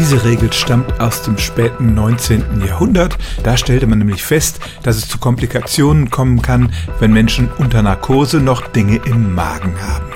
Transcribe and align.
Diese 0.00 0.24
Regel 0.24 0.50
stammt 0.50 0.98
aus 0.98 1.24
dem 1.24 1.36
späten 1.36 1.92
19. 1.92 2.64
Jahrhundert. 2.66 3.18
Da 3.42 3.58
stellte 3.58 3.86
man 3.86 3.98
nämlich 3.98 4.24
fest, 4.24 4.58
dass 4.82 4.96
es 4.96 5.06
zu 5.06 5.18
Komplikationen 5.18 6.08
kommen 6.08 6.40
kann, 6.40 6.72
wenn 7.00 7.12
Menschen 7.12 7.50
unter 7.58 7.82
Narkose 7.82 8.38
noch 8.38 8.66
Dinge 8.66 8.96
im 9.04 9.34
Magen 9.34 9.74
haben. 9.78 10.06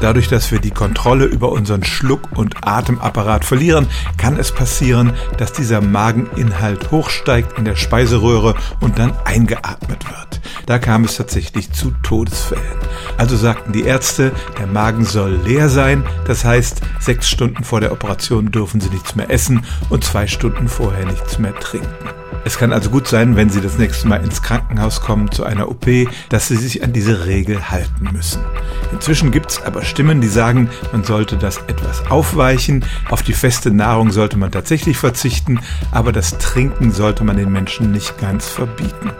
Dadurch, 0.00 0.28
dass 0.28 0.50
wir 0.50 0.60
die 0.60 0.70
Kontrolle 0.70 1.26
über 1.26 1.52
unseren 1.52 1.84
Schluck- 1.84 2.32
und 2.34 2.66
Atemapparat 2.66 3.44
verlieren, 3.44 3.86
kann 4.16 4.38
es 4.38 4.50
passieren, 4.50 5.12
dass 5.36 5.52
dieser 5.52 5.82
Mageninhalt 5.82 6.90
hochsteigt 6.90 7.58
in 7.58 7.66
der 7.66 7.76
Speiseröhre 7.76 8.54
und 8.80 8.98
dann 8.98 9.12
eingeatmet 9.26 10.06
wird. 10.08 10.33
Da 10.66 10.78
kam 10.78 11.04
es 11.04 11.16
tatsächlich 11.16 11.72
zu 11.72 11.92
Todesfällen. 12.02 12.62
Also 13.18 13.36
sagten 13.36 13.72
die 13.72 13.84
Ärzte, 13.84 14.32
der 14.58 14.66
Magen 14.66 15.04
soll 15.04 15.40
leer 15.44 15.68
sein, 15.68 16.04
das 16.26 16.44
heißt, 16.44 16.80
sechs 17.00 17.28
Stunden 17.28 17.64
vor 17.64 17.80
der 17.80 17.92
Operation 17.92 18.50
dürfen 18.50 18.80
Sie 18.80 18.88
nichts 18.88 19.14
mehr 19.14 19.30
essen 19.30 19.64
und 19.90 20.04
zwei 20.04 20.26
Stunden 20.26 20.68
vorher 20.68 21.04
nichts 21.04 21.38
mehr 21.38 21.54
trinken. 21.54 22.08
Es 22.46 22.58
kann 22.58 22.74
also 22.74 22.90
gut 22.90 23.08
sein, 23.08 23.36
wenn 23.36 23.48
Sie 23.48 23.62
das 23.62 23.78
nächste 23.78 24.06
Mal 24.06 24.22
ins 24.22 24.42
Krankenhaus 24.42 25.00
kommen 25.00 25.30
zu 25.30 25.44
einer 25.44 25.68
OP, 25.68 25.86
dass 26.28 26.48
Sie 26.48 26.56
sich 26.56 26.82
an 26.84 26.92
diese 26.92 27.26
Regel 27.26 27.70
halten 27.70 28.10
müssen. 28.12 28.42
Inzwischen 28.92 29.30
gibt 29.30 29.50
es 29.50 29.62
aber 29.62 29.82
Stimmen, 29.82 30.20
die 30.20 30.28
sagen, 30.28 30.68
man 30.92 31.04
sollte 31.04 31.36
das 31.36 31.58
etwas 31.68 32.06
aufweichen. 32.10 32.84
Auf 33.10 33.22
die 33.22 33.32
feste 33.32 33.70
Nahrung 33.70 34.10
sollte 34.12 34.36
man 34.36 34.50
tatsächlich 34.50 34.98
verzichten, 34.98 35.58
aber 35.90 36.12
das 36.12 36.36
Trinken 36.36 36.92
sollte 36.92 37.24
man 37.24 37.38
den 37.38 37.50
Menschen 37.50 37.92
nicht 37.92 38.18
ganz 38.18 38.48
verbieten. 38.48 39.10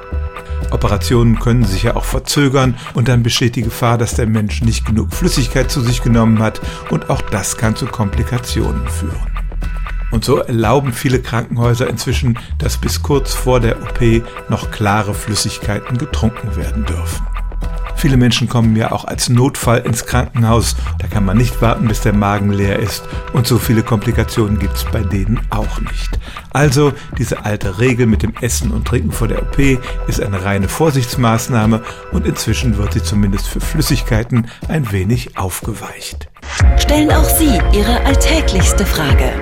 Operationen 0.73 1.39
können 1.39 1.65
sich 1.65 1.85
ja 1.85 1.97
auch 1.97 2.05
verzögern 2.05 2.77
und 2.95 3.09
dann 3.09 3.23
besteht 3.23 3.57
die 3.57 3.63
Gefahr, 3.63 3.99
dass 3.99 4.15
der 4.15 4.27
Mensch 4.27 4.63
nicht 4.63 4.87
genug 4.87 5.13
Flüssigkeit 5.13 5.71
zu 5.71 5.81
sich 5.81 6.03
genommen 6.03 6.41
hat 6.41 6.61
und 6.91 7.11
auch 7.11 7.23
das 7.23 7.57
kann 7.57 7.77
zu 7.77 7.87
Komplikationen 7.87 8.87
führen. 8.89 9.35
Und 10.11 10.25
so 10.25 10.39
erlauben 10.39 10.93
viele 10.93 11.21
Krankenhäuser 11.21 11.89
inzwischen, 11.89 12.39
dass 12.59 12.77
bis 12.77 13.03
kurz 13.03 13.35
vor 13.35 13.59
der 13.59 13.83
OP 13.83 14.23
noch 14.49 14.71
klare 14.71 15.13
Flüssigkeiten 15.13 15.99
getrunken 15.99 16.55
werden 16.55 16.85
dürfen. 16.85 17.27
Viele 17.97 18.17
Menschen 18.17 18.49
kommen 18.49 18.77
ja 18.77 18.93
auch 18.93 19.05
als 19.05 19.29
Notfall 19.29 19.81
ins 19.81 20.07
Krankenhaus. 20.07 20.77
Da 20.99 21.07
kann 21.07 21.25
man 21.25 21.37
nicht 21.37 21.61
warten, 21.63 21.89
bis 21.89 22.01
der 22.01 22.13
Magen 22.13 22.53
leer 22.53 22.79
ist. 22.79 23.05
Und 23.33 23.47
so 23.47 23.59
viele 23.59 23.83
Komplikationen 23.83 24.59
gibt 24.59 24.77
es 24.77 24.85
bei 24.85 25.01
denen 25.01 25.41
auch 25.51 25.81
nicht. 25.81 26.19
Also 26.53 26.93
diese 27.19 27.45
alte 27.45 27.79
Regel 27.79 28.07
mit 28.07 28.23
dem 28.23 28.35
Essen 28.41 28.73
und 28.73 28.87
Trinken 28.87 29.13
vor 29.13 29.29
der 29.29 29.43
OP 29.43 29.59
ist 30.07 30.21
eine 30.21 30.45
reine 30.45 30.69
Vorsichtsmaßnahme 30.69 31.83
und 32.13 32.27
inzwischen 32.27 32.77
wird 32.77 32.93
sie 32.93 33.03
zumindest 33.03 33.49
für 33.49 33.61
Flüssigkeiten 33.61 34.49
ein 34.69 34.91
wenig 34.93 35.37
aufgeweicht. 35.37 36.29
Stellen 36.79 37.11
auch 37.11 37.25
Sie 37.25 37.59
Ihre 37.73 38.05
alltäglichste 38.05 38.85
Frage 38.85 39.33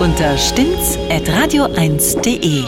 unter 0.00 0.38
stimmtz.radio1.de. 0.38 2.64